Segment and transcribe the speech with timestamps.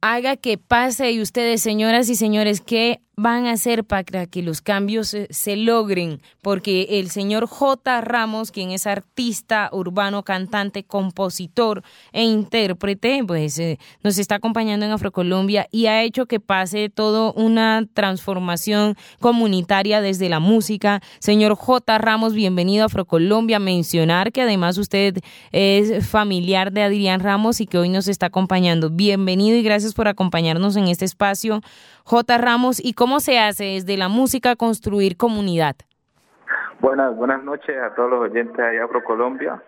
[0.00, 4.62] haga que pase y ustedes, señoras y señores, ¿qué van a hacer para que los
[4.62, 6.22] cambios se, logren?
[6.40, 8.00] Porque el señor J.
[8.00, 14.92] Ramos, quien es artista urbano, cantante, compositor e intérprete, pues eh, nos está acompañando en
[14.92, 21.02] Afrocolombia y ha hecho que pase todo una transformación comunitaria desde la música.
[21.18, 21.98] Señor J.
[21.98, 23.58] Ramos, bienvenido a Afrocolombia.
[23.58, 25.18] Mencionar que además usted
[25.52, 28.88] es familiar de Adrián Ramos y que hoy nos está acompañando.
[28.88, 31.60] Bienvenido y gracias por acompañarnos en este espacio,
[32.04, 32.38] J.
[32.38, 32.82] Ramos.
[32.82, 35.74] ¿Y cómo se hace desde la música construir comunidad?
[36.78, 39.60] Buenas, buenas noches a todos los oyentes de Afro Colombia.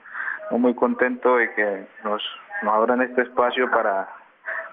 [0.52, 2.23] Muy contento de que nos,
[2.62, 4.09] nos abran este espacio para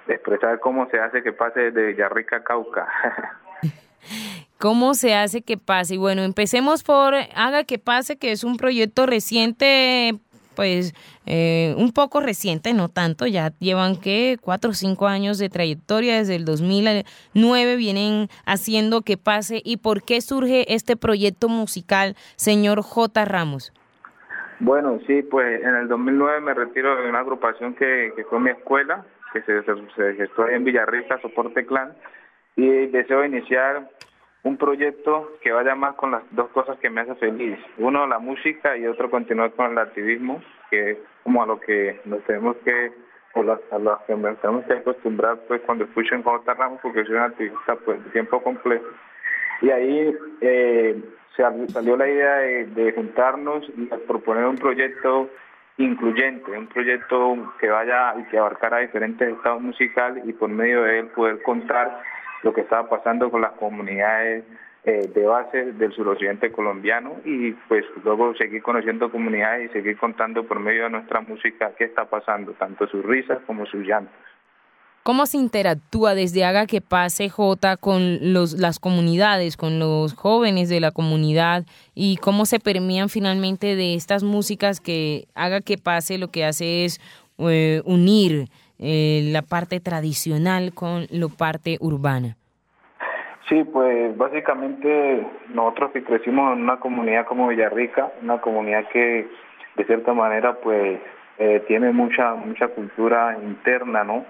[0.08, 2.88] expresar cómo se hace que pase desde Villarrica a Cauca.
[4.60, 5.96] ¿Cómo se hace que pase?
[5.96, 10.20] Y bueno, empecemos por Haga que pase, que es un proyecto reciente
[10.60, 10.94] pues
[11.26, 16.18] eh, un poco reciente, no tanto, ya llevan que cuatro o cinco años de trayectoria,
[16.18, 19.62] desde el 2009 vienen haciendo que pase.
[19.64, 23.24] ¿Y por qué surge este proyecto musical, señor J.
[23.24, 23.72] Ramos?
[24.60, 29.06] Bueno, sí, pues en el 2009 me retiro de una agrupación que, fue mi escuela,
[29.32, 31.94] que se, se en Villarrica, Soporte Clan,
[32.58, 33.90] y deseo iniciar
[34.44, 37.60] un proyecto que vaya más con las dos cosas que me hacen feliz.
[37.78, 42.00] Uno, la música y otro, continuar con el activismo, que es como a lo que
[42.06, 42.92] nos tenemos que,
[43.34, 46.54] o a lo que nos tenemos que acostumbrar pues cuando escucho en J.
[46.54, 48.88] Ramos, porque soy un activista pues de tiempo completo.
[49.62, 51.02] Y ahí eh,
[51.74, 55.30] salió la idea de, juntarnos y proponer un proyecto
[55.80, 61.00] incluyente, un proyecto que vaya y que abarcara diferentes estados musicales y por medio de
[61.00, 62.02] él poder contar
[62.44, 64.44] lo que estaba pasando con las comunidades
[64.84, 70.46] eh, de base del suroccidente colombiano y pues luego seguir conociendo comunidades y seguir contando
[70.46, 74.14] por medio de nuestra música qué está pasando, tanto sus risas como sus llantos.
[75.04, 80.70] ¿Cómo se interactúa desde Haga que Pase J con los, las comunidades, con los jóvenes
[80.70, 81.64] de la comunidad
[81.96, 86.86] y cómo se permean finalmente de estas músicas que Haga que Pase lo que hace
[86.86, 87.00] es
[87.40, 92.36] eh, unir eh, la parte tradicional con la parte urbana?
[93.48, 99.28] Sí, pues básicamente nosotros que crecimos en una comunidad como Villarrica, una comunidad que
[99.76, 101.00] de cierta manera pues
[101.40, 104.26] eh, tiene mucha mucha cultura interna, ¿no?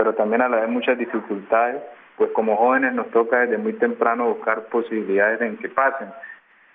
[0.00, 1.82] Pero también a la vez muchas dificultades,
[2.16, 6.08] pues como jóvenes nos toca desde muy temprano buscar posibilidades en que pasen.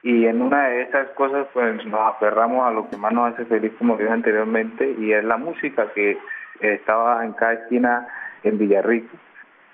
[0.03, 3.45] Y en una de esas cosas pues nos aferramos a lo que más nos hace
[3.45, 6.19] feliz, como dije anteriormente, y es la música, que
[6.59, 8.07] estaba en cada esquina
[8.43, 9.17] en Villarrica.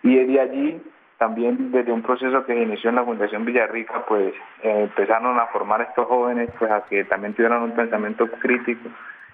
[0.01, 0.81] Y de allí,
[1.17, 4.33] también desde un proceso que se inició en la Fundación Villarrica, pues
[4.63, 8.87] eh, empezaron a formar estos jóvenes pues a que también tuvieran un pensamiento crítico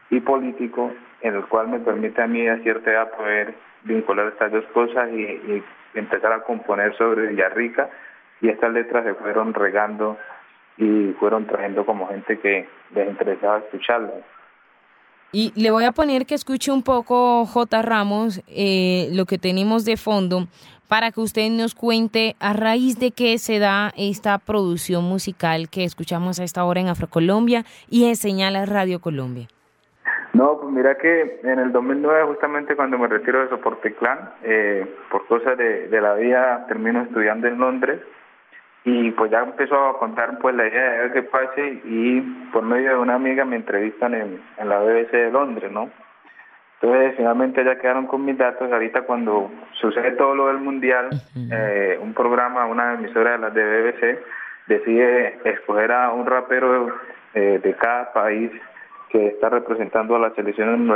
[0.10, 0.92] y político,
[1.22, 5.10] en el cual me permite a mí a cierta edad poder vincular estas dos cosas
[5.12, 7.90] y, empezar a componer sobre Villarrica
[8.40, 10.16] y estas letras se fueron regando
[10.78, 14.24] y fueron trayendo como gente que les interesaba escucharlas.
[15.32, 17.82] Y le voy a poner que escuche un poco, J.
[17.82, 20.48] Ramos, eh, lo que tenemos de fondo
[20.88, 25.84] para que usted nos cuente a raíz de qué se da esta producción musical que
[25.84, 29.48] escuchamos a esta hora en Afrocolombia y en Señales Radio Colombia.
[30.38, 34.86] No, pues mira que en el 2009, justamente cuando me retiro de Soporte Clan, eh,
[35.10, 38.00] por cosas de, de la vida, termino estudiando en Londres
[38.84, 42.22] y pues ya empezó a contar pues la idea de ver qué pase y
[42.54, 45.90] por medio de una amiga me entrevistan en, en la BBC de Londres, ¿no?
[46.80, 49.50] Entonces finalmente ya quedaron con mis datos, ahorita cuando
[49.82, 51.10] sucede todo lo del mundial,
[51.52, 54.20] eh, un programa, una emisora de las de BBC
[54.68, 56.96] decide escoger a un rapero
[57.34, 58.52] eh, de cada país
[59.10, 60.88] que está representando a la selección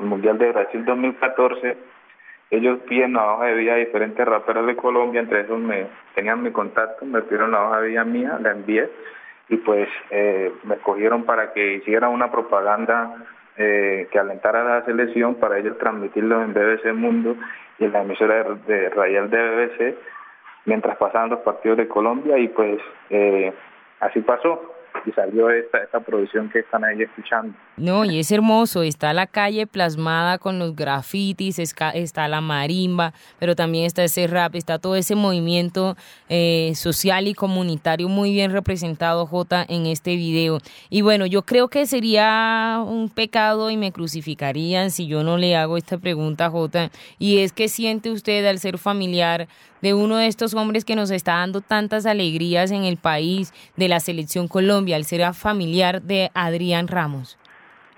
[0.00, 1.76] Mundial de Brasil 2014
[2.50, 6.42] ellos piden la hoja de vida a diferentes raperos de Colombia, entre esos me tenían
[6.42, 8.88] mi contacto, me pidieron la hoja de vida mía, la envié
[9.50, 13.26] y pues eh, me escogieron para que hiciera una propaganda
[13.56, 17.36] eh, que alentara a la selección para ellos transmitirlo en BBC Mundo
[17.78, 19.98] y en la emisora de, de Radial de BBC
[20.64, 23.52] mientras pasaban los partidos de Colombia y pues eh,
[24.00, 24.74] así pasó
[25.08, 27.54] y salió esta, esta producción que están ahí escuchando.
[27.78, 33.54] No, y es hermoso, está la calle plasmada con los grafitis, está la marimba, pero
[33.54, 35.96] también está ese rap, está todo ese movimiento
[36.28, 40.58] eh, social y comunitario muy bien representado, J, en este video.
[40.90, 45.54] Y bueno, yo creo que sería un pecado y me crucificarían si yo no le
[45.54, 46.90] hago esta pregunta, J,
[47.20, 49.46] y es que siente usted al ser familiar
[49.82, 53.86] de uno de estos hombres que nos está dando tantas alegrías en el país, de
[53.86, 57.38] la selección Colombia, al ser familiar de Adrián Ramos?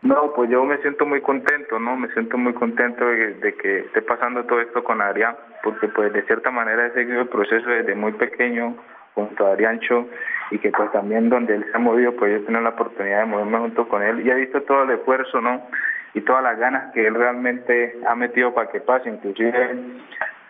[0.02, 1.94] No, pues yo me siento muy contento, ¿no?
[1.97, 6.23] Me siento muy contento de, que esté pasando todo esto con Adrián, porque pues de
[6.23, 8.76] cierta manera he seguido el proceso desde muy pequeño
[9.14, 10.08] junto a Adriancho
[10.50, 13.20] y que pues también donde él se ha movido, pues yo he tenido la oportunidad
[13.20, 15.67] de moverme junto con él y he visto todo el esfuerzo, ¿no?
[16.14, 19.11] Y todas las ganas que él realmente ha metido para que pase.
[19.11, 19.76] Inclusive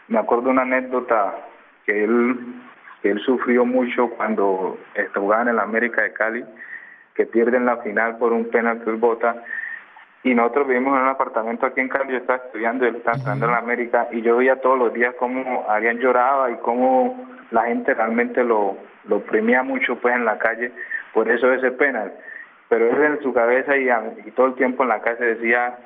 [0.06, 1.34] me acuerdo una anécdota
[1.86, 2.38] que él,
[3.02, 4.78] que él sufrió mucho cuando
[5.14, 6.44] jugaba en el América de Cali,
[7.20, 9.44] que pierden la final por un penalti bota
[10.22, 13.44] y nosotros vivimos en un apartamento aquí en Cali, yo estaba estudiando, él estaba estudiando
[13.44, 17.64] en la América, y yo veía todos los días cómo alguien lloraba y cómo la
[17.64, 20.72] gente realmente lo, lo premia mucho pues en la calle
[21.12, 22.10] por eso ese penal.
[22.70, 23.90] Pero él en su cabeza y,
[24.26, 25.76] y todo el tiempo en la calle decía,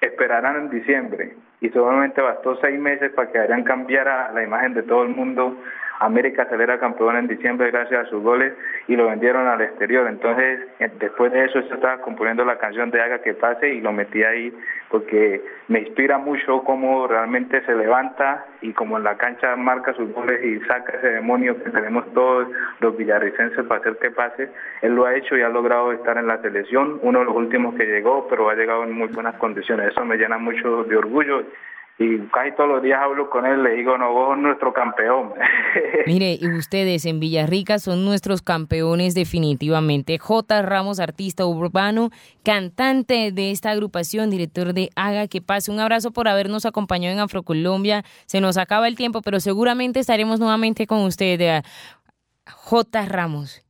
[0.00, 1.36] esperarán en diciembre.
[1.60, 5.56] Y solamente bastó seis meses para que Adrián cambiara la imagen de todo el mundo
[6.00, 8.52] América saliera campeón en diciembre gracias a sus goles
[8.88, 10.08] y lo vendieron al exterior.
[10.08, 13.80] Entonces, eh, después de eso, yo estaba componiendo la canción de Haga que pase y
[13.80, 14.52] lo metí ahí
[14.90, 20.12] porque me inspira mucho cómo realmente se levanta y como en la cancha marca sus
[20.12, 22.48] goles y saca ese demonio que tenemos todos
[22.80, 24.50] los villarricenses para hacer que pase.
[24.82, 27.74] Él lo ha hecho y ha logrado estar en la selección, uno de los últimos
[27.74, 29.88] que llegó, pero ha llegado en muy buenas condiciones.
[29.88, 31.44] Eso me llena mucho de orgullo
[31.96, 35.32] y casi todos los días hablo con él, le digo, no, vos nuestro campeón.
[36.06, 40.18] Mire, y ustedes en Villarrica son nuestros campeones definitivamente.
[40.18, 40.62] J.
[40.62, 42.10] Ramos, artista urbano,
[42.44, 45.70] cantante de esta agrupación, director de Haga que pase.
[45.70, 48.02] Un abrazo por habernos acompañado en Afrocolombia.
[48.26, 51.62] Se nos acaba el tiempo, pero seguramente estaremos nuevamente con usted,
[52.44, 53.06] J.
[53.06, 53.62] Ramos.